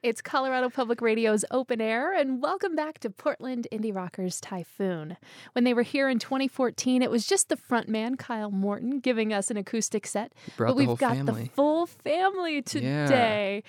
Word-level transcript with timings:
It's 0.00 0.22
Colorado 0.22 0.70
Public 0.70 1.00
Radio's 1.00 1.44
Open 1.50 1.80
Air, 1.80 2.14
and 2.14 2.40
welcome 2.40 2.76
back 2.76 3.00
to 3.00 3.10
Portland 3.10 3.66
Indie 3.72 3.92
Rockers 3.92 4.40
Typhoon. 4.40 5.16
When 5.54 5.64
they 5.64 5.74
were 5.74 5.82
here 5.82 6.08
in 6.08 6.20
2014, 6.20 7.02
it 7.02 7.10
was 7.10 7.26
just 7.26 7.48
the 7.48 7.56
frontman, 7.56 8.16
Kyle 8.16 8.52
Morton, 8.52 9.00
giving 9.00 9.32
us 9.32 9.50
an 9.50 9.56
acoustic 9.56 10.06
set. 10.06 10.32
But 10.56 10.76
we've 10.76 10.96
got 10.98 11.16
family. 11.16 11.42
the 11.42 11.48
full 11.50 11.86
family 11.86 12.62
today. 12.62 13.64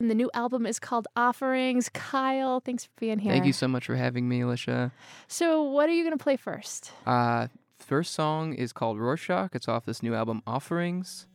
And 0.00 0.10
the 0.10 0.14
new 0.14 0.30
album 0.32 0.64
is 0.64 0.78
called 0.78 1.06
Offerings. 1.16 1.90
Kyle, 1.90 2.60
thanks 2.60 2.86
for 2.86 2.92
being 2.98 3.18
here. 3.18 3.32
Thank 3.32 3.44
you 3.44 3.52
so 3.52 3.68
much 3.68 3.84
for 3.84 3.96
having 3.96 4.26
me, 4.26 4.40
Alicia. 4.40 4.90
So, 5.28 5.62
what 5.64 5.90
are 5.90 5.92
you 5.92 6.02
going 6.02 6.16
to 6.16 6.22
play 6.22 6.38
first? 6.38 6.92
Uh, 7.04 7.48
first 7.78 8.14
song 8.14 8.54
is 8.54 8.72
called 8.72 8.98
Rorschach. 8.98 9.50
It's 9.54 9.68
off 9.68 9.84
this 9.84 10.02
new 10.02 10.14
album, 10.14 10.40
Offerings. 10.46 11.26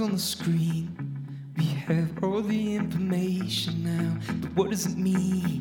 Eyes 0.00 0.06
on 0.06 0.12
the 0.12 0.18
screen, 0.18 0.96
we 1.58 1.64
have 1.64 2.24
all 2.24 2.40
the 2.40 2.74
information 2.76 3.84
now, 3.84 4.16
but 4.40 4.50
what 4.54 4.70
does 4.70 4.86
it 4.86 4.96
mean? 4.96 5.60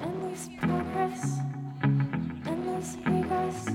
Endless 0.00 0.48
progress, 0.58 1.38
endless 1.84 2.96
regress, 3.06 3.68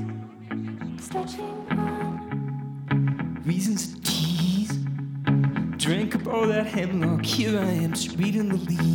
stretching 1.00 1.66
on. 1.72 3.42
Reasons 3.46 3.94
to 3.94 4.02
tease. 4.02 4.78
Drank 5.78 6.16
up 6.16 6.28
all 6.28 6.48
that 6.48 6.66
hemlock, 6.66 7.24
here 7.26 7.58
I 7.58 7.64
am, 7.64 7.94
just 7.94 8.18
reading 8.18 8.50
the 8.50 8.58
leaves. 8.58 8.91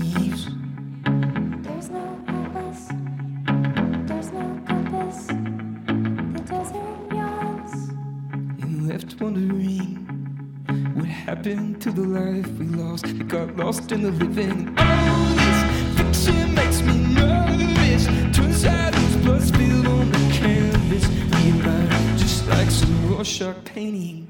Life 12.46 12.58
we 12.58 12.66
lost. 12.66 13.06
It 13.06 13.28
got 13.28 13.56
lost 13.56 13.92
in 13.92 14.02
the 14.02 14.10
living. 14.10 14.74
All 14.78 15.26
this 15.34 15.60
fiction 15.96 16.54
makes 16.54 16.80
me 16.82 16.94
nervous. 17.14 18.06
Turns 18.36 18.64
out 18.64 18.92
blood 19.22 19.42
spilled 19.42 19.86
on 19.86 20.10
the 20.12 20.18
canvas. 20.32 21.06
We 21.08 22.18
just 22.18 22.46
like 22.48 22.70
some 22.70 23.10
Rorschach 23.10 23.64
painting. 23.64 24.24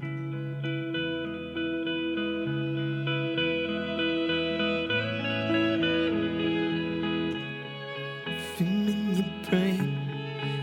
Your 8.59 9.25
brain. 9.49 9.97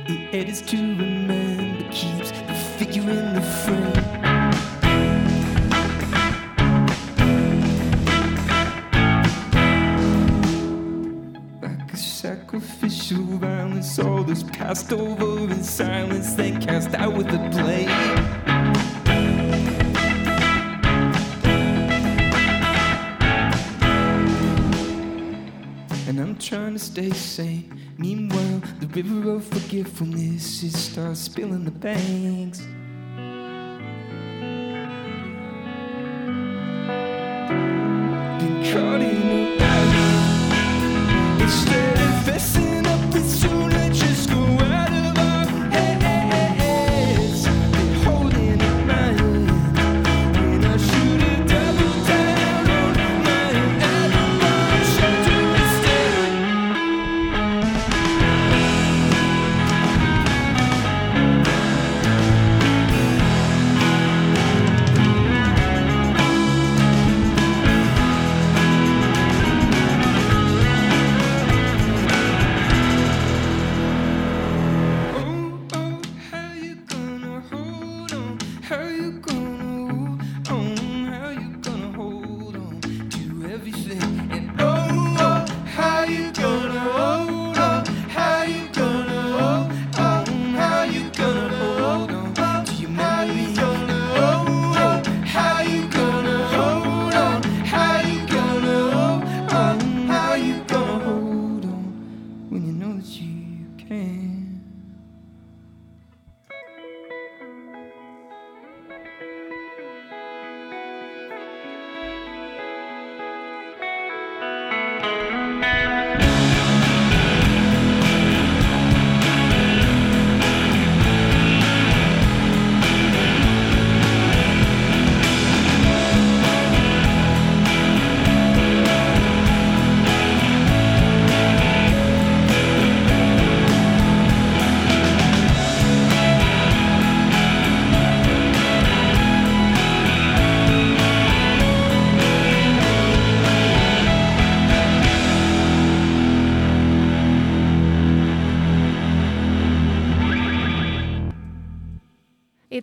The 0.07 0.17
edits 0.37 0.61
to 0.63 0.77
remember 0.77 1.89
keeps 1.91 2.31
the 2.31 2.55
figure 2.79 3.03
in 3.03 3.35
the 3.35 3.41
frame. 3.41 3.94
Passed 14.65 14.95
over 14.95 15.53
in 15.53 15.63
silence, 15.63 16.33
then 16.37 16.59
cast 16.59 16.95
out 16.95 17.13
with 17.13 17.27
a 17.27 17.39
blade. 17.51 17.87
And 26.09 26.19
I'm 26.19 26.39
trying 26.39 26.73
to 26.73 26.79
stay 26.79 27.11
sane. 27.11 27.79
Meanwhile, 27.99 28.63
the 28.81 28.87
river 28.87 29.33
of 29.33 29.45
forgetfulness 29.45 30.63
it 30.63 30.73
starts 30.73 31.21
spilling 31.21 31.67
the 31.67 31.71
banks. 31.71 32.67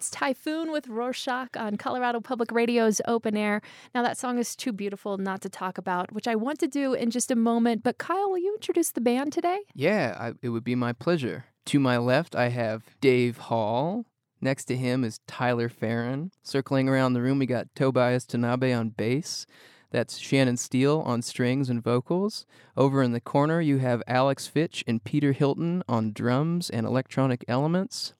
It's 0.01 0.09
Typhoon 0.09 0.71
with 0.71 0.87
Rorschach 0.87 1.55
on 1.55 1.77
Colorado 1.77 2.21
Public 2.21 2.51
Radio's 2.51 3.01
Open 3.07 3.37
Air. 3.37 3.61
Now, 3.93 4.01
that 4.01 4.17
song 4.17 4.39
is 4.39 4.55
too 4.55 4.71
beautiful 4.71 5.19
not 5.19 5.41
to 5.41 5.49
talk 5.49 5.77
about, 5.77 6.11
which 6.11 6.27
I 6.27 6.33
want 6.33 6.57
to 6.61 6.67
do 6.67 6.95
in 6.95 7.11
just 7.11 7.29
a 7.29 7.35
moment. 7.35 7.83
But, 7.83 7.99
Kyle, 7.99 8.31
will 8.31 8.39
you 8.39 8.51
introduce 8.55 8.89
the 8.89 8.99
band 8.99 9.31
today? 9.31 9.59
Yeah, 9.75 10.17
I, 10.19 10.33
it 10.41 10.49
would 10.49 10.63
be 10.63 10.73
my 10.73 10.91
pleasure. 10.91 11.45
To 11.67 11.79
my 11.79 11.99
left, 11.99 12.35
I 12.35 12.49
have 12.49 12.95
Dave 12.99 13.37
Hall. 13.37 14.07
Next 14.41 14.65
to 14.65 14.75
him 14.75 15.03
is 15.03 15.19
Tyler 15.27 15.69
Ferrin. 15.69 16.31
Circling 16.41 16.89
around 16.89 17.13
the 17.13 17.21
room, 17.21 17.37
we 17.37 17.45
got 17.45 17.67
Tobias 17.75 18.25
Tanabe 18.25 18.75
on 18.75 18.89
bass. 18.89 19.45
That's 19.91 20.17
Shannon 20.17 20.57
Steele 20.57 21.03
on 21.05 21.21
strings 21.21 21.69
and 21.69 21.83
vocals. 21.83 22.47
Over 22.75 23.03
in 23.03 23.11
the 23.11 23.21
corner, 23.21 23.61
you 23.61 23.77
have 23.77 24.01
Alex 24.07 24.47
Fitch 24.47 24.83
and 24.87 25.03
Peter 25.03 25.31
Hilton 25.31 25.83
on 25.87 26.11
drums 26.11 26.71
and 26.71 26.87
electronic 26.87 27.45
elements. 27.47 28.15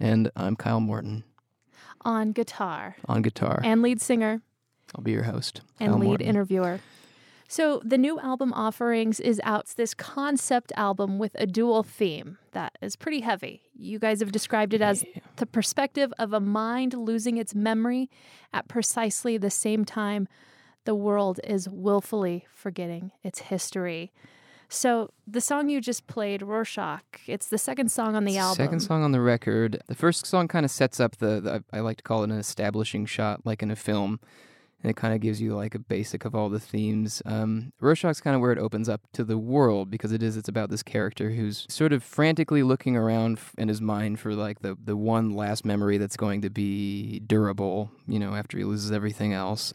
And 0.00 0.30
I'm 0.36 0.56
Kyle 0.56 0.80
Morton 0.80 1.24
On 2.04 2.32
guitar 2.32 2.96
on 3.06 3.22
guitar. 3.22 3.60
and 3.64 3.82
lead 3.82 4.00
singer 4.00 4.42
I'll 4.94 5.02
be 5.04 5.12
your 5.12 5.24
host. 5.24 5.60
and 5.80 5.90
Kyle 5.92 5.98
lead 5.98 6.06
Morton. 6.06 6.26
interviewer. 6.26 6.80
So 7.50 7.80
the 7.84 7.98
new 7.98 8.18
album 8.20 8.52
offerings 8.52 9.20
is 9.20 9.40
out. 9.42 9.66
This 9.76 9.94
concept 9.94 10.70
album 10.76 11.18
with 11.18 11.34
a 11.38 11.46
dual 11.46 11.82
theme 11.82 12.36
that 12.52 12.76
is 12.82 12.94
pretty 12.96 13.20
heavy. 13.20 13.62
You 13.74 13.98
guys 13.98 14.20
have 14.20 14.32
described 14.32 14.74
it 14.74 14.82
as 14.82 15.04
the 15.36 15.46
perspective 15.46 16.12
of 16.18 16.32
a 16.32 16.40
mind 16.40 16.92
losing 16.94 17.36
its 17.38 17.54
memory 17.54 18.10
at 18.52 18.68
precisely 18.68 19.36
the 19.38 19.50
same 19.50 19.84
time 19.84 20.28
the 20.84 20.94
world 20.94 21.40
is 21.44 21.68
willfully 21.68 22.46
forgetting 22.54 23.12
its 23.22 23.40
history. 23.40 24.10
So 24.68 25.10
the 25.26 25.40
song 25.40 25.70
you 25.70 25.80
just 25.80 26.06
played, 26.06 26.42
Rorschach, 26.42 27.20
it's 27.26 27.48
the 27.48 27.58
second 27.58 27.90
song 27.90 28.14
on 28.14 28.24
the 28.24 28.36
album. 28.36 28.56
Second 28.56 28.80
song 28.80 29.02
on 29.02 29.12
the 29.12 29.20
record. 29.20 29.82
The 29.86 29.94
first 29.94 30.26
song 30.26 30.46
kind 30.46 30.64
of 30.64 30.70
sets 30.70 31.00
up 31.00 31.16
the, 31.16 31.40
the 31.40 31.64
I 31.72 31.80
like 31.80 31.96
to 31.98 32.02
call 32.02 32.22
it 32.22 32.30
an 32.30 32.38
establishing 32.38 33.06
shot, 33.06 33.46
like 33.46 33.62
in 33.62 33.70
a 33.70 33.76
film, 33.76 34.20
and 34.82 34.90
it 34.90 34.96
kind 34.96 35.14
of 35.14 35.20
gives 35.20 35.40
you 35.40 35.56
like 35.56 35.74
a 35.74 35.78
basic 35.78 36.26
of 36.26 36.34
all 36.34 36.50
the 36.50 36.60
themes. 36.60 37.22
Um, 37.24 37.72
Rorschach's 37.80 38.20
kind 38.20 38.36
of 38.36 38.42
where 38.42 38.52
it 38.52 38.58
opens 38.58 38.90
up 38.90 39.00
to 39.14 39.24
the 39.24 39.38
world 39.38 39.90
because 39.90 40.12
it 40.12 40.22
is. 40.22 40.36
It's 40.36 40.50
about 40.50 40.68
this 40.68 40.82
character 40.82 41.30
who's 41.30 41.66
sort 41.70 41.94
of 41.94 42.02
frantically 42.02 42.62
looking 42.62 42.94
around 42.94 43.40
in 43.56 43.68
his 43.68 43.80
mind 43.80 44.20
for 44.20 44.34
like 44.34 44.60
the 44.60 44.76
the 44.84 44.96
one 44.96 45.30
last 45.30 45.64
memory 45.64 45.96
that's 45.96 46.16
going 46.16 46.42
to 46.42 46.50
be 46.50 47.20
durable. 47.20 47.90
You 48.06 48.18
know, 48.18 48.34
after 48.34 48.58
he 48.58 48.64
loses 48.64 48.92
everything 48.92 49.32
else. 49.32 49.72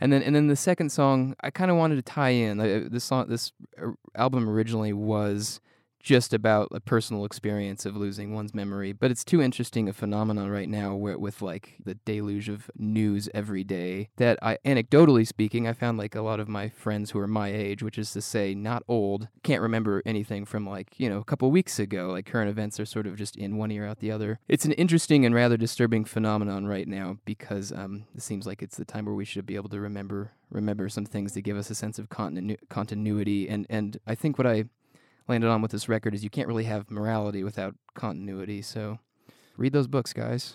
And 0.00 0.12
then, 0.12 0.22
and 0.22 0.34
then 0.34 0.46
the 0.46 0.56
second 0.56 0.90
song, 0.90 1.36
I 1.40 1.50
kind 1.50 1.70
of 1.70 1.76
wanted 1.76 1.96
to 1.96 2.02
tie 2.02 2.30
in. 2.30 2.58
Uh, 2.58 2.88
This 2.90 3.04
song, 3.04 3.28
this 3.28 3.52
uh, 3.80 3.90
album 4.14 4.48
originally 4.48 4.92
was 4.92 5.60
just 6.00 6.32
about 6.32 6.68
a 6.72 6.80
personal 6.80 7.24
experience 7.24 7.86
of 7.86 7.96
losing 7.96 8.34
one's 8.34 8.54
memory. 8.54 8.92
But 8.92 9.10
it's 9.10 9.24
too 9.24 9.40
interesting 9.40 9.88
a 9.88 9.92
phenomenon 9.92 10.50
right 10.50 10.68
now 10.68 10.94
where 10.94 11.18
with 11.18 11.42
like 11.42 11.76
the 11.84 11.94
deluge 11.94 12.48
of 12.48 12.70
news 12.76 13.28
every 13.34 13.64
day 13.64 14.08
that 14.16 14.38
I 14.42 14.58
anecdotally 14.64 15.26
speaking, 15.26 15.68
I 15.68 15.72
found 15.72 15.98
like 15.98 16.14
a 16.14 16.22
lot 16.22 16.40
of 16.40 16.48
my 16.48 16.68
friends 16.68 17.10
who 17.10 17.18
are 17.18 17.28
my 17.28 17.48
age, 17.48 17.82
which 17.82 17.98
is 17.98 18.12
to 18.12 18.22
say 18.22 18.54
not 18.54 18.82
old, 18.88 19.28
can't 19.42 19.62
remember 19.62 20.02
anything 20.06 20.44
from 20.44 20.66
like, 20.66 20.98
you 20.98 21.08
know, 21.08 21.18
a 21.18 21.24
couple 21.24 21.50
weeks 21.50 21.78
ago. 21.78 22.08
Like 22.08 22.26
current 22.26 22.50
events 22.50 22.80
are 22.80 22.86
sort 22.86 23.06
of 23.06 23.16
just 23.16 23.36
in 23.36 23.56
one 23.56 23.70
ear 23.70 23.86
out 23.86 24.00
the 24.00 24.10
other. 24.10 24.40
It's 24.48 24.64
an 24.64 24.72
interesting 24.72 25.24
and 25.24 25.34
rather 25.34 25.56
disturbing 25.56 26.04
phenomenon 26.04 26.66
right 26.66 26.88
now 26.88 27.18
because 27.24 27.72
um, 27.72 28.04
it 28.14 28.22
seems 28.22 28.46
like 28.46 28.62
it's 28.62 28.76
the 28.76 28.84
time 28.84 29.04
where 29.04 29.14
we 29.14 29.24
should 29.24 29.46
be 29.46 29.56
able 29.56 29.68
to 29.70 29.80
remember 29.80 30.32
remember 30.50 30.88
some 30.88 31.06
things 31.06 31.32
to 31.32 31.40
give 31.40 31.56
us 31.56 31.70
a 31.70 31.74
sense 31.76 31.96
of 31.96 32.08
continu- 32.08 32.58
continuity 32.68 33.48
and 33.48 33.66
and 33.70 33.98
I 34.04 34.16
think 34.16 34.36
what 34.36 34.48
I 34.48 34.64
landed 35.28 35.48
on 35.48 35.62
with 35.62 35.70
this 35.70 35.88
record 35.88 36.14
is 36.14 36.24
you 36.24 36.30
can't 36.30 36.48
really 36.48 36.64
have 36.64 36.90
morality 36.90 37.44
without 37.44 37.74
continuity. 37.94 38.62
So 38.62 38.98
read 39.56 39.72
those 39.72 39.86
books, 39.86 40.12
guys. 40.12 40.54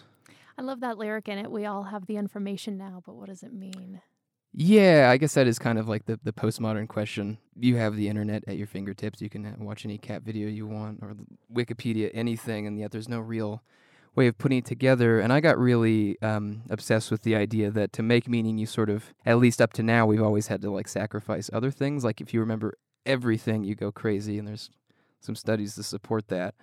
I 0.57 0.62
love 0.62 0.79
that 0.81 0.97
lyric 0.97 1.27
in 1.27 1.38
it. 1.38 1.51
We 1.51 1.65
all 1.65 1.83
have 1.83 2.06
the 2.06 2.17
information 2.17 2.77
now, 2.77 3.01
but 3.06 3.15
what 3.15 3.27
does 3.27 3.44
it 3.44 3.53
mean? 3.53 4.01
Yeah, 4.57 5.09
I 5.12 5.17
guess 5.17 5.33
that 5.33 5.47
is 5.47 5.59
kind 5.59 5.77
of 5.77 5.89
like 5.89 6.06
the, 6.06 6.17
the 6.23 6.31
postmodern 6.31 6.88
question. 6.88 7.39
You 7.59 7.75
have 7.75 7.97
the 7.97 8.07
internet 8.07 8.45
at 8.47 8.56
your 8.56 8.67
fingertips. 8.67 9.21
You 9.21 9.29
can 9.29 9.45
uh, 9.45 9.56
watch 9.57 9.83
any 9.83 9.97
cat 9.97 10.21
video 10.21 10.47
you 10.47 10.65
want 10.65 11.00
or 11.01 11.13
Wikipedia, 11.53 12.09
anything, 12.13 12.65
and 12.65 12.79
yet 12.79 12.91
there's 12.91 13.09
no 13.09 13.19
real 13.19 13.62
way 14.15 14.27
of 14.27 14.38
putting 14.38 14.59
it 14.59 14.65
together. 14.65 15.19
And 15.19 15.33
I 15.33 15.41
got 15.41 15.57
really 15.57 16.17
um, 16.21 16.62
obsessed 16.69 17.12
with 17.12 17.23
the 17.23 17.35
idea 17.35 17.69
that 17.71 17.91
to 17.94 18.01
make 18.01 18.29
meaning, 18.29 18.57
you 18.57 18.65
sort 18.65 18.89
of, 18.89 19.13
at 19.25 19.39
least 19.39 19.62
up 19.62 19.73
to 19.73 19.83
now, 19.83 20.06
we've 20.06 20.23
always 20.23 20.47
had 20.47 20.62
to 20.62 20.71
like 20.71 20.88
sacrifice 20.88 21.50
other 21.51 21.69
things. 21.69 22.06
Like 22.06 22.21
if 22.21 22.33
you 22.33 22.39
remember 22.39 22.77
everything, 23.05 23.63
you 23.63 23.75
go 23.75 23.91
crazy, 23.91 24.37
and 24.37 24.47
there's 24.47 24.69
some 25.21 25.35
studies 25.35 25.75
to 25.75 25.83
support 25.83 26.27
that. 26.29 26.55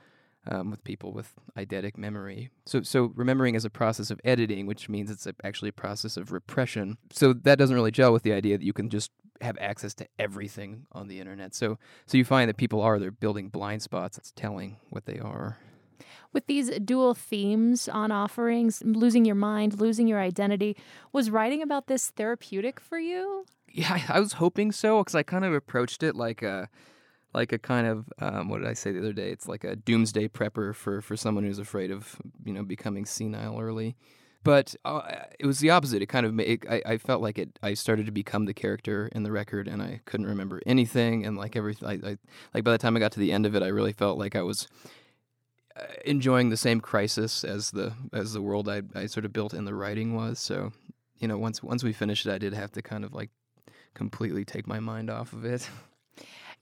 Um, 0.44 0.72
with 0.72 0.82
people 0.82 1.12
with 1.12 1.34
eidetic 1.56 1.96
memory. 1.96 2.50
So, 2.66 2.82
so 2.82 3.12
remembering 3.14 3.54
is 3.54 3.64
a 3.64 3.70
process 3.70 4.10
of 4.10 4.20
editing, 4.24 4.66
which 4.66 4.88
means 4.88 5.08
it's 5.08 5.24
a, 5.24 5.36
actually 5.44 5.68
a 5.68 5.72
process 5.72 6.16
of 6.16 6.32
repression. 6.32 6.98
So 7.12 7.32
that 7.32 7.58
doesn't 7.58 7.76
really 7.76 7.92
gel 7.92 8.12
with 8.12 8.24
the 8.24 8.32
idea 8.32 8.58
that 8.58 8.64
you 8.64 8.72
can 8.72 8.90
just 8.90 9.12
have 9.40 9.56
access 9.60 9.94
to 9.94 10.08
everything 10.18 10.86
on 10.90 11.08
the 11.08 11.20
internet. 11.20 11.54
So, 11.54 11.78
so 12.06 12.18
you 12.18 12.24
find 12.24 12.48
that 12.48 12.56
people 12.56 12.80
are 12.80 12.98
they're 12.98 13.10
building 13.10 13.50
blind 13.50 13.82
spots. 13.82 14.18
It's 14.18 14.32
telling 14.32 14.78
what 14.90 15.06
they 15.06 15.20
are. 15.20 15.58
With 16.32 16.46
these 16.46 16.70
dual 16.80 17.14
themes 17.14 17.88
on 17.88 18.10
offerings, 18.10 18.82
losing 18.84 19.24
your 19.24 19.34
mind, 19.34 19.80
losing 19.80 20.08
your 20.08 20.20
identity, 20.20 20.76
was 21.12 21.30
writing 21.30 21.62
about 21.62 21.86
this 21.86 22.10
therapeutic 22.10 22.80
for 22.80 22.98
you? 22.98 23.44
Yeah, 23.74 24.00
I, 24.08 24.20
was 24.20 24.34
hoping 24.34 24.70
so 24.70 24.98
because 24.98 25.14
I 25.14 25.22
kind 25.22 25.44
of 25.44 25.54
approached 25.54 26.02
it 26.02 26.14
like 26.14 26.42
a 26.42 26.69
like 27.34 27.52
a 27.52 27.58
kind 27.58 27.86
of 27.86 28.12
um, 28.19 28.48
what 28.48 28.58
did 28.58 28.69
I 28.69 28.74
say 28.74 28.92
the 28.92 28.98
other 28.98 29.14
day? 29.14 29.30
It's 29.30 29.48
like 29.48 29.64
a 29.64 29.76
doomsday 29.76 30.28
prepper 30.28 30.74
for 30.74 31.00
for 31.00 31.16
someone 31.16 31.44
who's 31.44 31.58
afraid 31.58 31.90
of 31.90 32.16
you 32.44 32.52
know 32.52 32.62
becoming 32.62 33.06
senile 33.06 33.58
early. 33.58 33.96
But 34.44 34.74
uh, 34.84 35.02
it 35.38 35.46
was 35.46 35.60
the 35.60 35.70
opposite. 35.70 36.02
It 36.02 36.06
kind 36.06 36.26
of 36.26 36.34
made 36.34 36.66
I, 36.69 36.82
I 36.84 36.98
felt 36.98 37.22
like 37.22 37.38
it. 37.38 37.58
I 37.62 37.74
started 37.74 38.06
to 38.06 38.12
become 38.12 38.44
the 38.44 38.54
character 38.54 39.08
in 39.12 39.22
the 39.22 39.32
record, 39.32 39.69
and 39.69 39.80
I 39.80 40.00
couldn't 40.04 40.26
remember 40.26 40.60
anything. 40.66 41.25
And 41.25 41.36
like 41.36 41.56
everything, 41.56 41.88
I, 41.88 42.10
I 42.10 42.16
like 42.52 42.64
by 42.64 42.72
the 42.72 42.78
time 42.78 42.96
I 42.96 43.00
got 43.00 43.12
to 43.12 43.20
the 43.20 43.32
end 43.32 43.46
of 43.46 43.54
it, 43.54 43.62
I 43.62 43.68
really 43.68 43.92
felt 43.92 44.18
like 44.18 44.34
I 44.34 44.42
was 44.42 44.66
uh, 45.76 45.84
enjoying 46.04 46.50
the 46.50 46.56
same 46.56 46.80
crisis 46.80 47.44
as 47.44 47.70
the 47.70 47.94
as 48.12 48.32
the 48.32 48.42
world 48.42 48.68
I 48.68 48.82
I 48.94 49.06
sort 49.06 49.25
of 49.25 49.32
built 49.32 49.54
in 49.54 49.64
the 49.64 49.75
writing 49.75 50.14
was. 50.14 50.40
So 50.40 50.72
you 51.18 51.28
know, 51.28 51.38
once 51.38 51.62
once 51.62 51.84
we 51.84 51.92
finished 51.92 52.26
it, 52.26 52.32
I 52.32 52.38
did 52.38 52.52
have 52.52 52.72
to 52.72 52.82
kind 52.82 53.04
of 53.04 53.14
like 53.14 53.30
completely 53.94 54.44
take 54.44 54.66
my 54.66 54.80
mind 54.80 55.10
off 55.10 55.32
of 55.32 55.44
it. 55.44 55.68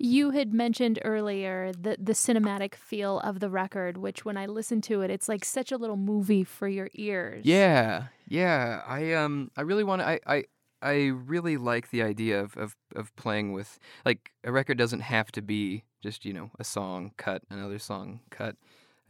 You 0.02 0.30
had 0.30 0.54
mentioned 0.54 0.98
earlier 1.04 1.72
the 1.72 1.94
the 2.00 2.14
cinematic 2.14 2.74
feel 2.74 3.20
of 3.20 3.38
the 3.38 3.50
record, 3.50 3.98
which 3.98 4.24
when 4.24 4.38
I 4.38 4.46
listen 4.46 4.80
to 4.82 5.02
it, 5.02 5.10
it's 5.10 5.28
like 5.28 5.44
such 5.44 5.70
a 5.72 5.76
little 5.76 5.98
movie 5.98 6.42
for 6.42 6.66
your 6.66 6.88
ears. 6.94 7.44
Yeah, 7.44 8.04
yeah. 8.26 8.80
I 8.86 9.12
um, 9.12 9.50
I 9.58 9.60
really 9.60 9.84
want 9.84 10.00
to. 10.00 10.08
I, 10.08 10.20
I 10.26 10.44
I 10.80 10.94
really 11.08 11.58
like 11.58 11.90
the 11.90 12.02
idea 12.02 12.40
of, 12.40 12.56
of 12.56 12.76
of 12.96 13.14
playing 13.16 13.52
with 13.52 13.78
like 14.06 14.32
a 14.42 14.50
record 14.50 14.78
doesn't 14.78 15.00
have 15.00 15.30
to 15.32 15.42
be 15.42 15.84
just 16.02 16.24
you 16.24 16.32
know 16.32 16.50
a 16.58 16.64
song 16.64 17.12
cut 17.18 17.42
another 17.50 17.78
song 17.78 18.20
cut, 18.30 18.56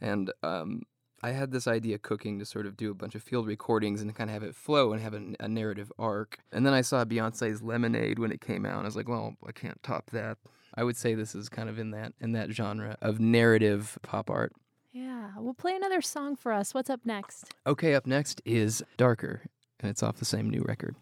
and 0.01 0.33
um. 0.43 0.81
I 1.23 1.31
had 1.31 1.51
this 1.51 1.67
idea 1.67 1.97
cooking 1.97 2.39
to 2.39 2.45
sort 2.45 2.65
of 2.65 2.75
do 2.75 2.89
a 2.89 2.95
bunch 2.95 3.13
of 3.15 3.21
field 3.21 3.47
recordings 3.47 4.01
and 4.01 4.15
kind 4.15 4.29
of 4.29 4.33
have 4.33 4.43
it 4.43 4.55
flow 4.55 4.91
and 4.91 5.01
have 5.01 5.13
a, 5.13 5.35
a 5.39 5.47
narrative 5.47 5.91
arc. 5.99 6.39
And 6.51 6.65
then 6.65 6.73
I 6.73 6.81
saw 6.81 7.05
Beyonce's 7.05 7.61
Lemonade 7.61 8.17
when 8.17 8.31
it 8.31 8.41
came 8.41 8.65
out. 8.65 8.77
And 8.77 8.81
I 8.81 8.85
was 8.85 8.95
like, 8.95 9.07
well, 9.07 9.35
I 9.45 9.51
can't 9.51 9.81
top 9.83 10.09
that. 10.11 10.37
I 10.73 10.83
would 10.83 10.97
say 10.97 11.13
this 11.13 11.35
is 11.35 11.49
kind 11.49 11.69
of 11.69 11.77
in 11.77 11.91
that 11.91 12.13
in 12.19 12.31
that 12.31 12.51
genre 12.51 12.97
of 13.01 13.19
narrative 13.19 13.99
pop 14.01 14.29
art. 14.29 14.53
Yeah. 14.93 15.31
Well, 15.37 15.53
play 15.53 15.75
another 15.75 16.01
song 16.01 16.35
for 16.35 16.51
us. 16.51 16.73
What's 16.73 16.89
up 16.89 17.05
next? 17.05 17.53
Okay, 17.67 17.93
up 17.93 18.05
next 18.05 18.41
is 18.45 18.83
Darker, 18.97 19.43
and 19.79 19.89
it's 19.89 20.03
off 20.03 20.17
the 20.17 20.25
same 20.25 20.49
new 20.49 20.61
record. 20.61 20.95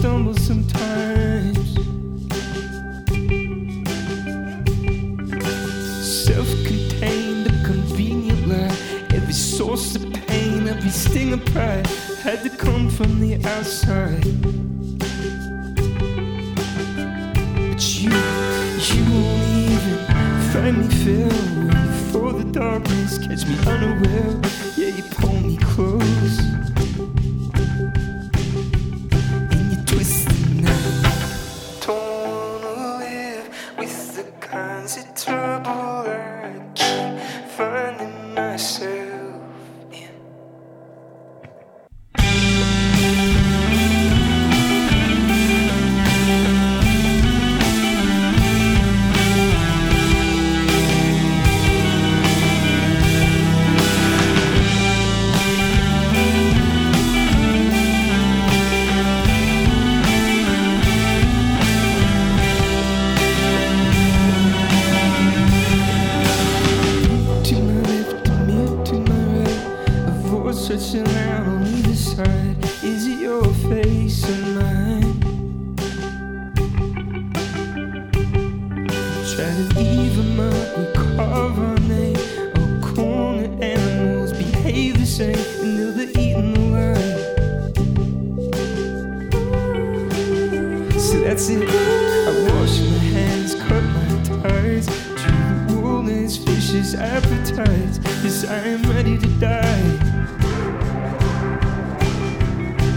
Stumble 0.00 0.34
sometimes. 0.34 1.74
Self 6.24 6.48
contained, 6.64 7.46
a 7.46 7.64
convenient 7.66 8.48
lie. 8.48 8.76
Every 9.14 9.34
source 9.34 9.96
of 9.96 10.10
pain, 10.26 10.68
every 10.68 10.88
sting 10.88 11.34
of 11.34 11.44
pride 11.52 11.86
had 12.24 12.42
to 12.44 12.48
come 12.48 12.88
from 12.88 13.20
the 13.20 13.34
outside. 13.44 14.24
But 17.68 17.82
you, 18.00 18.10
you 18.88 19.02
won't 19.12 19.48
even 19.68 19.98
find 20.52 20.76
me 20.80 20.88
fair 21.04 21.28
before 21.88 22.32
the 22.32 22.50
darkness 22.50 23.18
catch 23.18 23.44
me 23.46 23.56
unaware. 23.66 24.69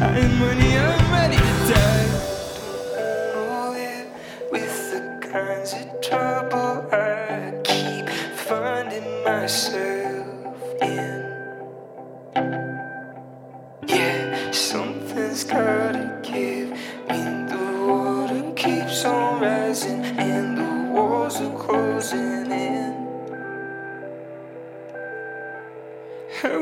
Am 0.03 0.43
ready, 0.43 0.77
I'm 0.77 1.11
ready 1.13 1.37
to 1.37 1.73
die. 1.73 2.09
With 4.51 4.91
the 4.91 5.01
kinds 5.27 5.73
of 5.73 6.01
trouble 6.01 6.89
I 6.91 7.53
keep 7.63 8.09
finding 8.35 9.23
myself 9.23 10.81
in. 10.81 11.23
Yeah, 13.87 14.51
something's 14.51 15.45
gotta 15.45 16.19
give. 16.21 16.71
When 17.07 17.47
the 17.47 17.85
water 17.87 18.53
keeps 18.55 19.05
on 19.05 19.41
rising 19.41 20.03
and 20.03 20.57
the 20.57 20.91
walls 20.93 21.39
are 21.41 21.57
closing 21.57 22.51
in. 22.51 22.93
How 26.41 26.59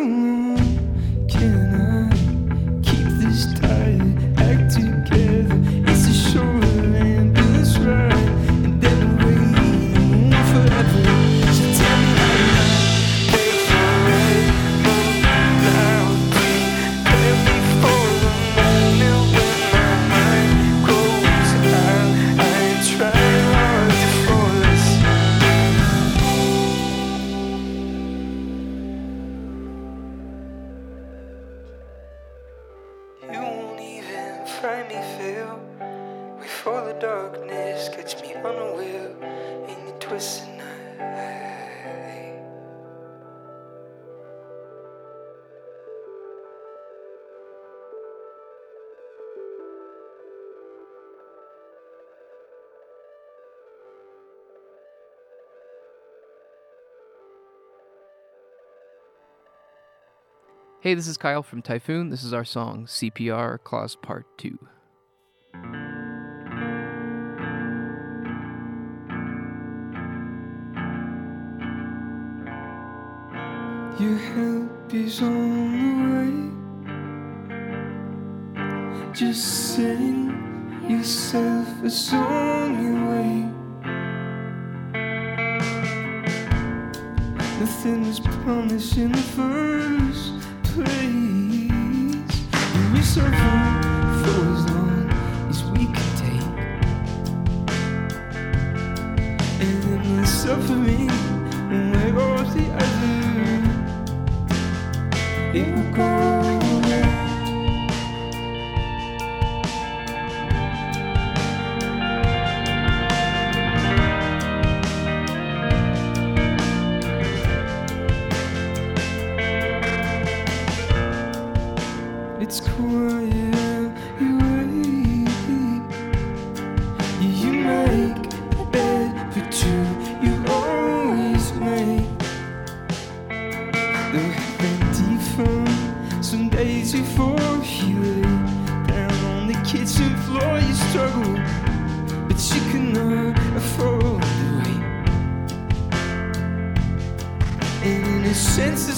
Hey, 60.83 60.95
this 60.95 61.05
is 61.05 61.15
Kyle 61.15 61.43
from 61.43 61.61
Typhoon. 61.61 62.09
This 62.09 62.23
is 62.23 62.33
our 62.33 62.43
song 62.43 62.87
CPR 62.87 63.63
Claws 63.63 63.95
Part 63.95 64.25
2. 64.39 64.57
Your 73.99 74.17
help 74.17 74.91
is 74.91 75.21
on 75.21 75.77
the 75.77 75.93
way. 78.57 79.13
Just 79.13 79.75
sing 79.75 80.33
yourself 80.89 81.83
a 81.83 81.91
song 81.91 82.73
away. 82.97 83.45
Nothing 87.59 88.07
was 88.07 88.19
promised 88.19 88.97
in 88.97 89.11
the 89.11 89.17
first 89.19 89.70
And 93.17 93.60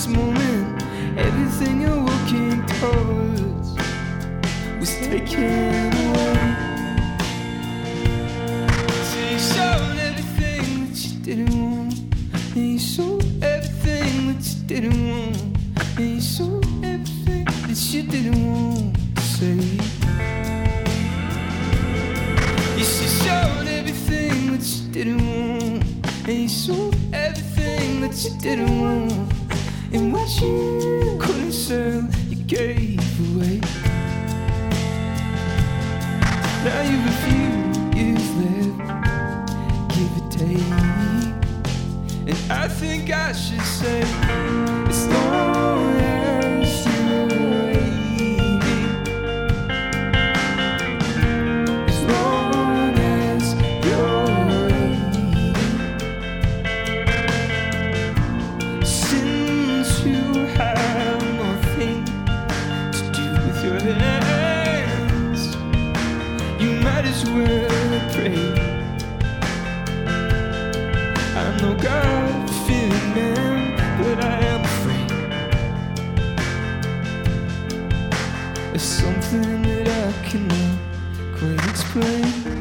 this 0.03 0.15
moment, 0.15 0.83
everything 1.17 1.81
you're 1.81 2.03
working 2.03 2.65
towards 2.65 3.69
was 4.79 4.95
taken 4.97 5.93
away. 6.03 6.37
So 9.09 9.19
you 9.31 9.39
showed 9.39 9.97
everything 9.97 10.87
that 10.87 10.99
you 11.05 11.13
didn't 11.23 11.55
want, 11.61 11.93
and 12.55 12.65
you 12.73 12.79
showed 12.79 13.43
everything 13.43 14.33
that 14.33 14.43
you 14.45 14.63
didn't 14.65 15.07
want, 15.07 15.37
and 15.97 16.15
you 16.15 16.21
showed 16.21 16.65
everything 16.83 17.45
that 17.45 17.93
you 17.93 18.03
didn't 18.03 18.41
want 18.45 18.95
to 19.15 19.21
say. 19.21 19.55
You 22.77 22.83
showed 22.83 23.67
everything 23.67 24.51
that 24.51 24.65
you 24.65 24.91
didn't 24.91 25.21
want, 25.25 26.27
and 26.27 26.37
you 26.41 26.49
showed 26.49 26.95
everything 27.13 28.01
that 28.01 28.23
you 28.23 28.31
didn't 28.41 28.81
want. 28.81 29.32
And 29.93 30.11
what 30.11 30.41
you 30.41 31.17
couldn't 31.19 31.51
sell, 31.51 32.07
you 32.27 32.35
gave 32.47 32.99
away. 33.35 33.59
Now 36.63 36.81
you've 36.81 37.05
a 37.05 37.17
few 37.25 37.49
years 37.99 38.27
left, 38.39 38.75
give 39.93 40.11
or 40.17 40.25
take. 40.31 40.73
And 42.27 42.39
I 42.51 42.67
think 42.67 43.11
I 43.11 43.33
should 43.33 43.61
say, 43.61 44.03
long 45.13 45.32
explain. 81.59 82.52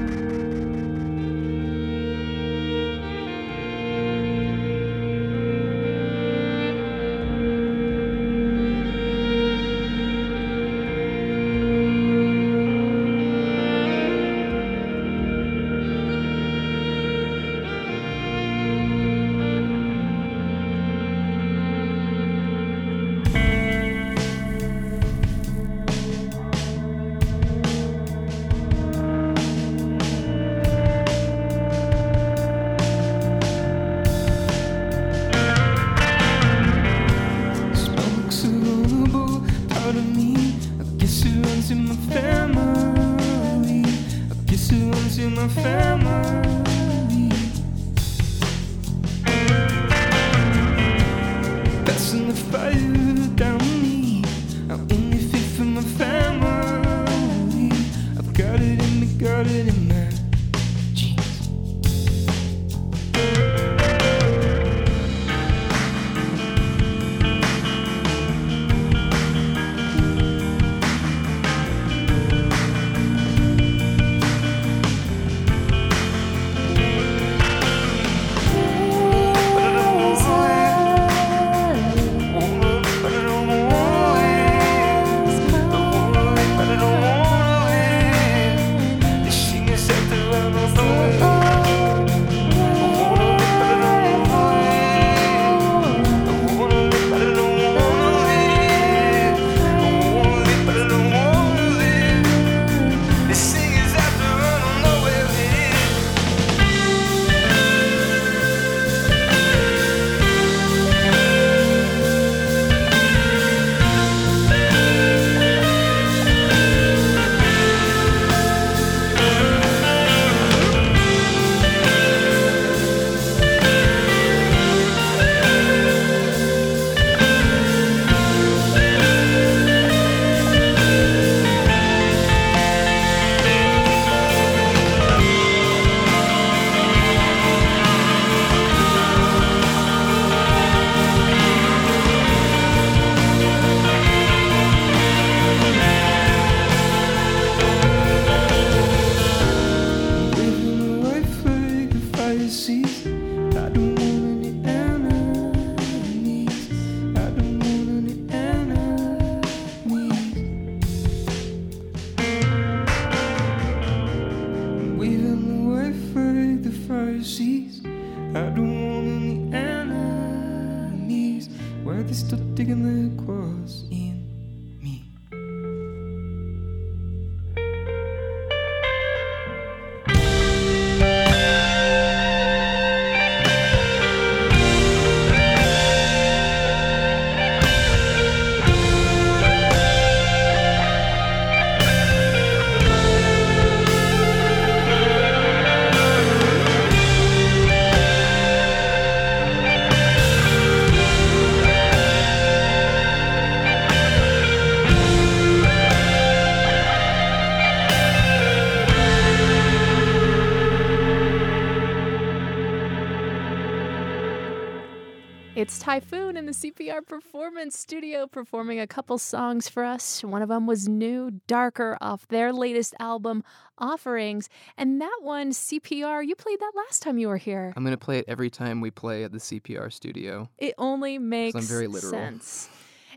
It's 215.62 215.78
Typhoon 215.78 216.36
in 216.36 216.46
the 216.46 216.50
CPR 216.50 217.06
Performance 217.06 217.78
Studio 217.78 218.26
performing 218.26 218.80
a 218.80 218.86
couple 218.88 219.16
songs 219.16 219.68
for 219.68 219.84
us. 219.84 220.24
One 220.24 220.42
of 220.42 220.48
them 220.48 220.66
was 220.66 220.88
new, 220.88 221.40
darker, 221.46 221.96
off 222.00 222.26
their 222.26 222.52
latest 222.52 222.96
album, 222.98 223.44
Offerings. 223.78 224.48
And 224.76 225.00
that 225.00 225.18
one, 225.20 225.52
CPR, 225.52 226.26
you 226.26 226.34
played 226.34 226.58
that 226.58 226.72
last 226.74 227.00
time 227.00 227.16
you 227.16 227.28
were 227.28 227.36
here. 227.36 227.72
I'm 227.76 227.84
gonna 227.84 227.96
play 227.96 228.18
it 228.18 228.24
every 228.26 228.50
time 228.50 228.80
we 228.80 228.90
play 228.90 229.22
at 229.22 229.30
the 229.30 229.38
CPR 229.38 229.92
studio. 229.92 230.48
It 230.58 230.74
only 230.78 231.18
makes 231.18 231.54
I'm 231.54 231.62
very 231.62 231.86
literal. 231.86 232.10
sense. 232.10 232.68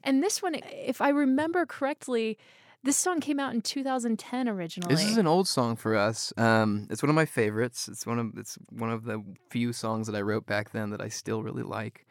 And 0.04 0.22
this 0.22 0.44
one, 0.44 0.54
if 0.72 1.02
I 1.02 1.10
remember 1.10 1.66
correctly, 1.66 2.38
this 2.84 2.96
song 2.96 3.22
came 3.22 3.40
out 3.40 3.56
in 3.56 3.62
2010 3.62 4.48
originally. 4.48 4.94
This 4.94 5.04
is 5.04 5.18
an 5.18 5.26
old 5.26 5.48
song 5.48 5.76
for 5.78 5.96
us. 5.96 6.32
Um, 6.38 6.86
it's 6.92 7.02
one 7.02 7.10
of 7.10 7.16
my 7.16 7.26
favorites. 7.26 7.88
It's 7.88 8.06
one 8.06 8.20
of 8.20 8.38
it's 8.38 8.60
one 8.70 8.92
of 8.92 9.06
the 9.06 9.24
few 9.50 9.74
songs 9.74 10.06
that 10.06 10.16
I 10.16 10.22
wrote 10.22 10.46
back 10.46 10.70
then 10.74 10.92
that 10.92 11.02
I 11.02 11.08
still 11.08 11.42
really 11.42 11.64
like. 11.64 12.06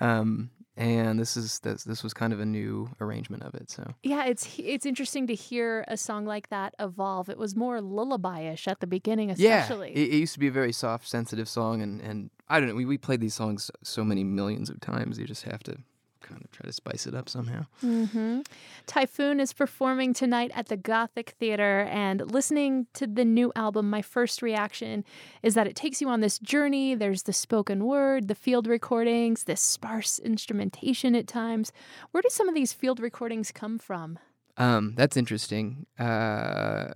Um, 0.00 0.50
and 0.76 1.20
this 1.20 1.36
is 1.36 1.60
this 1.60 1.84
this 1.84 2.02
was 2.02 2.14
kind 2.14 2.32
of 2.32 2.40
a 2.40 2.46
new 2.46 2.90
arrangement 3.00 3.42
of 3.42 3.54
it. 3.54 3.70
So 3.70 3.92
Yeah, 4.02 4.24
it's 4.24 4.48
it's 4.58 4.86
interesting 4.86 5.26
to 5.26 5.34
hear 5.34 5.84
a 5.86 5.96
song 5.96 6.24
like 6.24 6.48
that 6.48 6.74
evolve. 6.78 7.28
It 7.28 7.36
was 7.36 7.54
more 7.54 7.80
lullaby-ish 7.80 8.66
at 8.66 8.80
the 8.80 8.86
beginning, 8.86 9.30
especially. 9.30 9.90
yeah, 9.90 9.98
it, 9.98 10.14
it 10.14 10.18
used 10.18 10.32
to 10.32 10.40
be 10.40 10.48
a 10.48 10.52
very 10.52 10.72
soft, 10.72 11.06
sensitive 11.06 11.48
song, 11.48 11.82
and 11.82 12.00
and 12.00 12.30
I 12.48 12.58
don't 12.58 12.70
know. 12.70 12.74
We 12.74 12.86
we 12.86 12.96
played 12.98 13.20
these 13.20 13.34
songs 13.34 13.70
so 13.82 14.02
many 14.02 14.24
millions 14.24 14.70
of 14.70 14.80
times. 14.80 15.18
You 15.18 15.26
just 15.26 15.42
have 15.44 15.62
to 15.64 15.76
kind 16.22 16.40
of 16.42 16.50
try 16.50 16.66
to 16.66 16.72
spice 16.72 17.06
it 17.06 17.14
up 17.14 17.28
somehow. 17.28 17.66
hmm 17.80 18.40
Typhoon 18.86 19.40
is 19.40 19.52
performing 19.52 20.12
tonight 20.12 20.50
at 20.54 20.66
the 20.66 20.76
Gothic 20.76 21.30
Theater, 21.38 21.88
and 21.90 22.30
listening 22.30 22.86
to 22.94 23.06
the 23.06 23.24
new 23.24 23.52
album, 23.54 23.88
my 23.90 24.02
first 24.02 24.42
reaction 24.42 25.04
is 25.42 25.54
that 25.54 25.66
it 25.66 25.76
takes 25.76 26.00
you 26.00 26.08
on 26.08 26.20
this 26.20 26.38
journey. 26.38 26.94
There's 26.94 27.22
the 27.22 27.32
spoken 27.32 27.84
word, 27.84 28.28
the 28.28 28.34
field 28.34 28.66
recordings, 28.66 29.44
this 29.44 29.60
sparse 29.60 30.18
instrumentation 30.18 31.14
at 31.14 31.26
times. 31.26 31.72
Where 32.10 32.22
do 32.22 32.28
some 32.30 32.48
of 32.48 32.54
these 32.54 32.72
field 32.72 33.00
recordings 33.00 33.52
come 33.52 33.78
from? 33.78 34.18
Um, 34.56 34.94
that's 34.96 35.16
interesting. 35.16 35.86
Uh, 35.98 36.88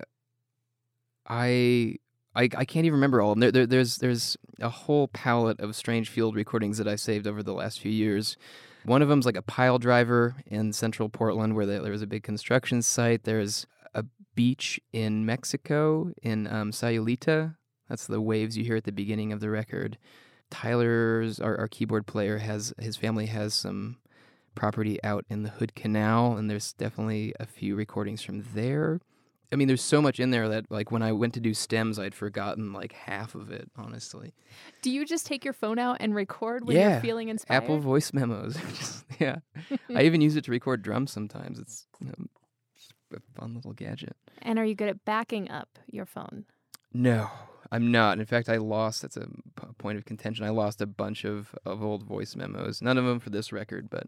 I 1.27 1.97
I, 2.37 2.43
I 2.43 2.65
can't 2.65 2.85
even 2.85 2.93
remember 2.93 3.19
all 3.19 3.31
of 3.31 3.39
them. 3.39 3.39
There, 3.39 3.51
there, 3.51 3.65
there's 3.65 3.97
there's 3.97 4.37
a 4.61 4.69
whole 4.69 5.07
palette 5.07 5.59
of 5.59 5.75
strange 5.75 6.09
field 6.09 6.35
recordings 6.35 6.77
that 6.77 6.87
I 6.87 6.95
saved 6.95 7.25
over 7.25 7.41
the 7.41 7.53
last 7.53 7.79
few 7.79 7.91
years. 7.91 8.37
One 8.87 9.01
of 9.01 9.09
them's 9.09 9.25
like 9.25 9.35
a 9.35 9.41
pile 9.41 9.79
driver 9.79 10.37
in 10.45 10.71
central 10.71 11.09
Portland 11.09 11.57
where 11.57 11.65
there, 11.65 11.91
was 11.91 12.01
a 12.01 12.07
big 12.07 12.23
construction 12.23 12.81
site. 12.81 13.25
There's 13.25 13.67
a 13.93 14.05
beach 14.33 14.79
in 14.93 15.25
Mexico 15.25 16.13
in 16.23 16.47
um, 16.47 16.71
Sayulita. 16.71 17.57
That's 17.89 18.07
the 18.07 18.21
waves 18.21 18.57
you 18.57 18.63
hear 18.63 18.77
at 18.77 18.85
the 18.85 18.93
beginning 18.93 19.33
of 19.33 19.41
the 19.41 19.49
record. 19.49 19.97
Tyler's 20.49 21.41
our, 21.41 21.59
our 21.59 21.67
keyboard 21.67 22.07
player 22.07 22.37
has 22.37 22.73
his 22.79 22.95
family 22.95 23.25
has 23.25 23.53
some 23.53 23.97
property 24.55 25.03
out 25.03 25.25
in 25.29 25.43
the 25.43 25.49
Hood 25.49 25.75
Canal, 25.75 26.37
and 26.37 26.49
there's 26.49 26.71
definitely 26.71 27.33
a 27.41 27.45
few 27.45 27.75
recordings 27.75 28.21
from 28.21 28.45
there. 28.53 29.01
I 29.51 29.55
mean, 29.55 29.67
there's 29.69 29.81
so 29.81 30.01
much 30.01 30.19
in 30.19 30.31
there 30.31 30.49
that 30.49 30.69
like 30.69 30.91
when 30.91 31.01
I 31.01 31.13
went 31.13 31.33
to 31.35 31.39
do 31.39 31.53
stems, 31.53 31.97
I'd 31.99 32.13
forgotten 32.13 32.73
like 32.73 32.91
half 32.91 33.33
of 33.33 33.49
it. 33.49 33.69
Honestly, 33.77 34.33
Do 34.81 34.91
you 34.91 35.05
just 35.05 35.25
take 35.25 35.45
your 35.45 35.53
phone 35.53 35.79
out 35.79 35.97
and 36.01 36.13
record 36.13 36.67
when 36.67 36.75
Yeah. 36.75 36.91
you're 36.93 37.01
feeling 37.01 37.29
inspired? 37.29 37.63
Apple 37.63 37.79
Voice 37.79 38.11
Memos. 38.13 38.55
Just- 38.77 39.05
yeah, 39.19 39.37
I 39.95 40.03
even 40.03 40.19
use 40.21 40.35
it 40.35 40.43
to 40.45 40.51
record 40.51 40.81
drums 40.81 41.11
sometimes. 41.11 41.59
It's 41.59 41.87
you 42.01 42.07
know, 42.07 42.25
a 43.15 43.39
fun 43.39 43.55
little 43.55 43.73
gadget. 43.73 44.15
And 44.41 44.59
are 44.59 44.65
you 44.65 44.75
good 44.75 44.89
at 44.89 45.05
backing 45.05 45.49
up 45.49 45.79
your 45.89 46.05
phone? 46.05 46.43
No, 46.93 47.29
I'm 47.71 47.89
not. 47.91 48.19
In 48.19 48.25
fact, 48.25 48.49
I 48.49 48.57
lost. 48.57 49.01
That's 49.01 49.17
a 49.17 49.27
point 49.77 49.97
of 49.97 50.03
contention. 50.05 50.45
I 50.45 50.49
lost 50.49 50.81
a 50.81 50.85
bunch 50.85 51.23
of, 51.25 51.55
of 51.65 51.81
old 51.83 52.03
voice 52.03 52.35
memos. 52.35 52.81
None 52.81 52.97
of 52.97 53.05
them 53.05 53.19
for 53.19 53.29
this 53.29 53.51
record, 53.53 53.89
but 53.89 54.07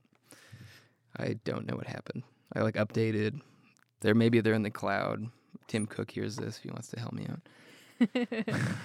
I 1.17 1.35
don't 1.45 1.65
know 1.65 1.75
what 1.75 1.87
happened. 1.87 2.23
I 2.53 2.61
like 2.61 2.75
updated. 2.75 3.39
There, 4.01 4.15
maybe 4.15 4.39
they're 4.39 4.53
in 4.53 4.63
the 4.63 4.71
cloud. 4.71 5.27
Tim 5.67 5.85
Cook 5.85 6.11
hears 6.11 6.35
this 6.35 6.57
if 6.57 6.63
he 6.63 6.69
wants 6.69 6.89
to 6.89 6.99
help 6.99 7.13
me 7.13 7.27
out. 7.29 8.45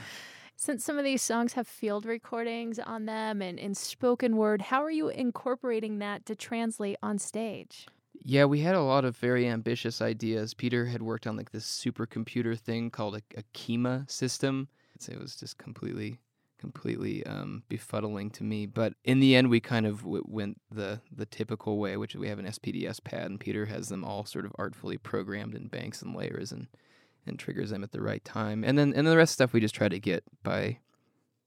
Since 0.56 0.84
some 0.84 0.98
of 0.98 1.04
these 1.04 1.22
songs 1.22 1.54
have 1.54 1.66
field 1.66 2.06
recordings 2.06 2.78
on 2.78 3.06
them 3.06 3.42
and 3.42 3.58
in 3.58 3.74
spoken 3.74 4.36
word, 4.36 4.62
how 4.62 4.82
are 4.82 4.90
you 4.90 5.08
incorporating 5.08 5.98
that 5.98 6.24
to 6.26 6.36
translate 6.36 6.96
on 7.02 7.18
stage? 7.18 7.86
Yeah, 8.22 8.44
we 8.44 8.60
had 8.60 8.74
a 8.74 8.80
lot 8.80 9.04
of 9.04 9.16
very 9.16 9.48
ambitious 9.48 10.00
ideas. 10.00 10.54
Peter 10.54 10.86
had 10.86 11.02
worked 11.02 11.26
on 11.26 11.36
like 11.36 11.50
this 11.50 11.66
supercomputer 11.66 12.58
thing 12.58 12.90
called 12.90 13.16
a, 13.16 13.22
a 13.38 13.42
Kyma 13.52 14.10
system. 14.10 14.68
So 14.98 15.12
It 15.12 15.20
was 15.20 15.36
just 15.36 15.58
completely, 15.58 16.18
completely 16.64 17.24
um, 17.26 17.62
befuddling 17.68 18.32
to 18.32 18.44
me. 18.44 18.66
But 18.66 18.94
in 19.04 19.20
the 19.20 19.36
end, 19.36 19.50
we 19.50 19.60
kind 19.60 19.86
of 19.86 19.98
w- 20.02 20.24
went 20.26 20.60
the 20.70 21.00
the 21.14 21.26
typical 21.26 21.78
way, 21.78 21.96
which 21.96 22.14
is 22.14 22.20
we 22.20 22.28
have 22.28 22.38
an 22.38 22.46
SPD-S 22.46 23.00
pad, 23.00 23.26
and 23.26 23.40
Peter 23.40 23.66
has 23.66 23.88
them 23.88 24.04
all 24.04 24.24
sort 24.24 24.44
of 24.44 24.52
artfully 24.56 24.96
programmed 24.98 25.54
in 25.54 25.68
banks 25.68 26.02
and 26.02 26.14
layers, 26.14 26.52
and 26.52 26.68
and 27.26 27.38
triggers 27.38 27.70
them 27.70 27.84
at 27.84 27.92
the 27.92 28.02
right 28.02 28.24
time. 28.24 28.64
And 28.64 28.78
then 28.78 28.92
and 28.94 29.06
the 29.06 29.16
rest 29.16 29.32
of 29.32 29.34
stuff 29.34 29.52
we 29.52 29.60
just 29.60 29.74
try 29.74 29.88
to 29.88 29.98
get 29.98 30.24
by, 30.42 30.78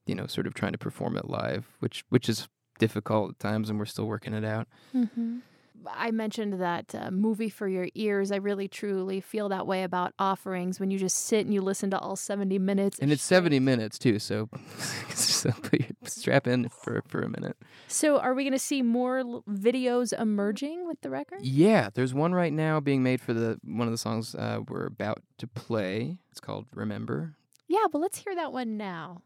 you 0.06 0.14
know, 0.14 0.26
sort 0.26 0.46
of 0.46 0.54
trying 0.54 0.72
to 0.72 0.78
perform 0.78 1.16
it 1.16 1.28
live, 1.28 1.66
which 1.80 2.04
which 2.08 2.28
is 2.28 2.48
difficult 2.78 3.30
at 3.30 3.38
times, 3.38 3.70
and 3.70 3.78
we're 3.78 3.84
still 3.86 4.06
working 4.06 4.34
it 4.34 4.44
out. 4.44 4.68
Mm-hmm. 4.94 5.38
I 5.86 6.10
mentioned 6.10 6.60
that 6.60 6.94
uh, 6.94 7.10
movie 7.10 7.48
for 7.48 7.68
your 7.68 7.88
ears. 7.94 8.32
I 8.32 8.36
really 8.36 8.68
truly 8.68 9.20
feel 9.20 9.48
that 9.50 9.66
way 9.66 9.82
about 9.82 10.14
offerings 10.18 10.80
when 10.80 10.90
you 10.90 10.98
just 10.98 11.26
sit 11.26 11.44
and 11.44 11.54
you 11.54 11.60
listen 11.60 11.90
to 11.90 11.98
all 11.98 12.16
70 12.16 12.58
minutes. 12.58 12.98
And 12.98 13.12
it's 13.12 13.22
70 13.22 13.60
minutes 13.60 13.98
too, 13.98 14.18
so, 14.18 14.48
so 15.08 15.50
put 15.50 15.80
your, 15.80 15.88
strap 16.04 16.46
in 16.46 16.68
for, 16.68 17.02
for 17.08 17.20
a 17.20 17.28
minute. 17.28 17.56
So, 17.86 18.18
are 18.18 18.34
we 18.34 18.44
going 18.44 18.52
to 18.52 18.58
see 18.58 18.82
more 18.82 19.18
l- 19.18 19.44
videos 19.48 20.18
emerging 20.18 20.86
with 20.86 21.00
the 21.00 21.10
record? 21.10 21.40
Yeah, 21.42 21.90
there's 21.92 22.14
one 22.14 22.34
right 22.34 22.52
now 22.52 22.80
being 22.80 23.02
made 23.02 23.20
for 23.20 23.32
the 23.32 23.58
one 23.64 23.86
of 23.86 23.92
the 23.92 23.98
songs 23.98 24.34
uh, 24.34 24.60
we're 24.68 24.86
about 24.86 25.22
to 25.38 25.46
play. 25.46 26.18
It's 26.30 26.40
called 26.40 26.66
Remember. 26.74 27.34
Yeah, 27.68 27.84
but 27.92 27.98
let's 28.00 28.18
hear 28.18 28.34
that 28.34 28.52
one 28.52 28.76
now. 28.76 29.22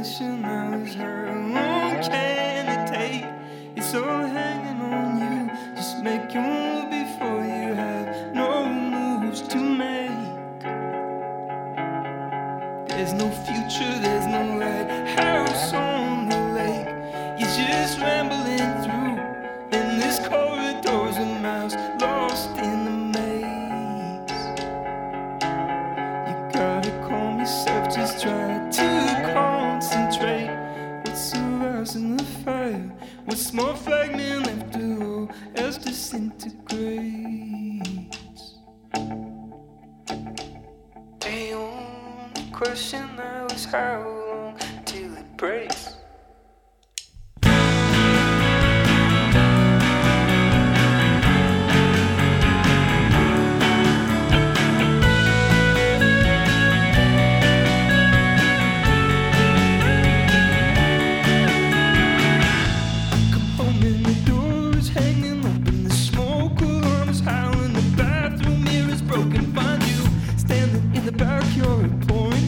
Question 0.00 0.42
how 0.42 0.70
long 1.36 2.02
can 2.02 2.68
it 2.74 2.88
take? 2.88 3.26
It's 3.76 3.94
all 3.94 4.19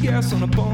gas 0.03 0.33
on 0.35 0.43
a 0.43 0.47
bonfire. 0.47 0.72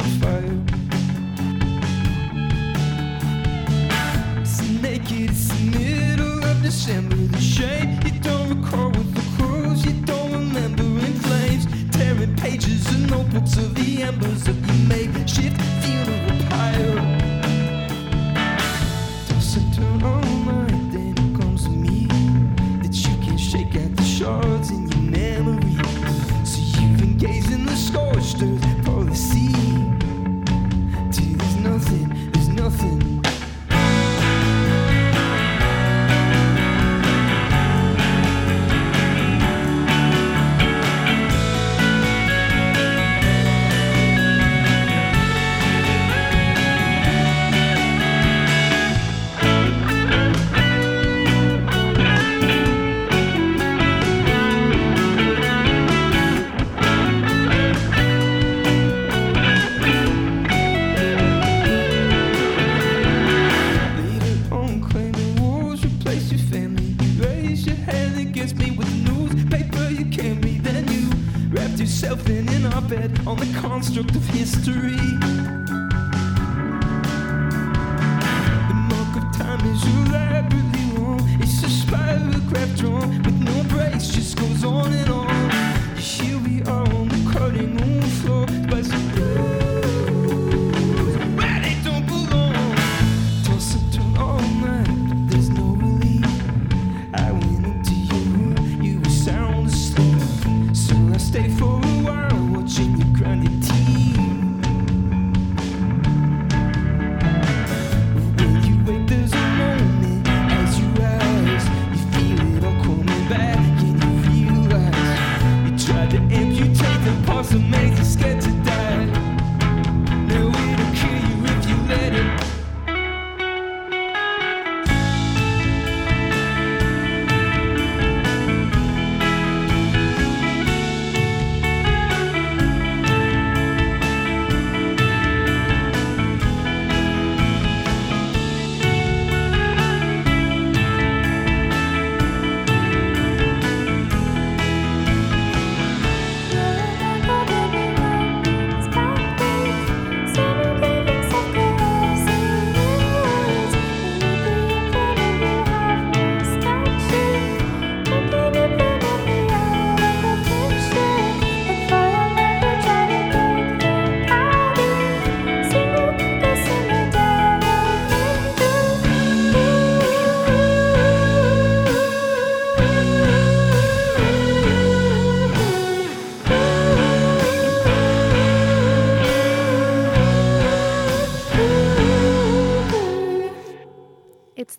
Of 13.58 13.74
the 13.74 14.02
embers 14.02 14.46
of 14.48 14.56
your 14.66 14.88
makeshift 14.88 15.07
the 74.12 74.18
of 74.18 74.26
history. 74.26 74.96
The 78.68 78.74
mark 78.90 79.16
of 79.16 79.36
time 79.36 79.64
is 79.66 79.82
elaborately 79.84 80.84
wrong. 80.96 81.20
It's 81.40 81.62
a 81.62 81.66
spirograph 81.66 82.76
drawn 82.76 83.22
with 83.22 83.40
no 83.40 83.62
breaks, 83.64 84.08
just 84.08 84.36
goes 84.36 84.64
on 84.64 84.92
and 84.92 85.07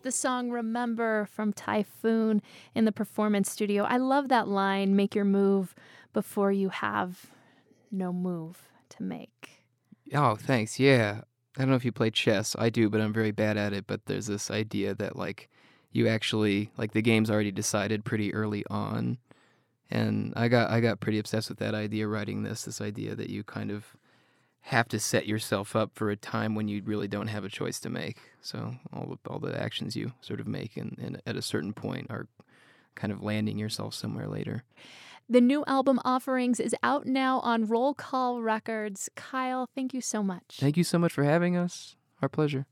the 0.02 0.12
song 0.12 0.50
Remember 0.50 1.26
from 1.32 1.54
Typhoon 1.54 2.42
in 2.76 2.86
the 2.86 2.92
performance 2.92 3.52
studio. 3.52 3.84
I 3.84 3.98
love 3.98 4.30
that 4.30 4.48
line 4.48 4.96
make 4.96 5.16
your 5.16 5.26
move 5.26 5.76
before 6.14 6.52
you 6.52 6.70
have 6.70 7.28
no 7.92 8.12
move 8.14 8.70
to 8.90 9.04
make. 9.04 9.64
Oh, 10.14 10.36
thanks. 10.36 10.80
Yeah. 10.80 11.22
I 11.58 11.62
don't 11.62 11.70
know 11.70 11.76
if 11.76 11.86
you 11.86 11.92
play 11.92 12.10
chess. 12.10 12.56
I 12.58 12.70
do, 12.70 12.90
but 12.90 13.02
I'm 13.02 13.14
very 13.14 13.32
bad 13.32 13.58
at 13.58 13.74
it. 13.74 13.86
But 13.88 14.06
there's 14.06 14.28
this 14.28 14.50
idea 14.50 14.96
that 14.96 15.16
like 15.16 15.50
you 15.92 16.08
actually 16.08 16.72
like 16.78 16.94
the 16.94 17.02
game's 17.02 17.30
already 17.30 17.52
decided 17.52 18.06
pretty 18.06 18.34
early 18.34 18.64
on. 18.70 19.18
And 19.92 20.34
I 20.36 20.48
got 20.48 20.70
I 20.70 20.80
got 20.80 21.00
pretty 21.00 21.20
obsessed 21.20 21.50
with 21.50 21.60
that 21.60 21.74
idea 21.74 22.08
writing 22.08 22.44
this, 22.44 22.64
this 22.64 22.80
idea 22.80 23.16
that 23.16 23.30
you 23.30 23.44
kind 23.44 23.72
of 23.72 23.96
have 24.70 24.88
to 24.88 25.00
set 25.00 25.26
yourself 25.26 25.76
up 25.76 25.90
for 25.96 26.12
a 26.12 26.16
time 26.16 26.54
when 26.54 26.68
you 26.68 26.84
really 26.86 27.08
don't 27.08 27.28
have 27.28 27.44
a 27.44 27.50
choice 27.50 27.80
to 27.80 27.90
make. 27.90 28.18
So 28.42 28.76
all 28.94 29.08
the 29.08 29.30
all 29.30 29.40
the 29.40 29.60
actions 29.60 29.96
you 29.96 30.14
sort 30.22 30.40
of 30.40 30.48
make 30.48 30.78
and, 30.78 30.96
and 31.02 31.20
at 31.26 31.36
a 31.36 31.42
certain 31.42 31.74
point 31.74 32.08
are 32.12 32.28
kind 32.94 33.12
of 33.12 33.24
landing 33.24 33.58
yourself 33.58 33.96
somewhere 33.96 34.28
later. 34.28 34.64
The 35.28 35.42
new 35.42 35.64
album 35.66 36.00
Offerings 36.06 36.60
is 36.60 36.76
out 36.84 37.08
now 37.08 37.40
on 37.40 37.66
Roll 37.66 37.96
Call 37.96 38.44
Records. 38.44 39.10
Kyle, 39.16 39.68
thank 39.74 39.92
you 39.94 40.02
so 40.02 40.22
much. 40.22 40.58
Thank 40.60 40.78
you 40.78 40.84
so 40.84 41.00
much 41.00 41.14
for 41.14 41.24
having 41.24 41.58
us. 41.58 41.96
Our 42.22 42.30
pleasure. 42.30 42.68